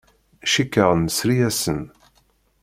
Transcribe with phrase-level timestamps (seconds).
[0.51, 1.81] Cikkeɣ nesri-asen.